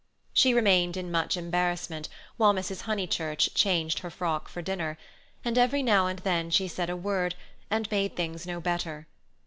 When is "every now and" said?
5.59-6.17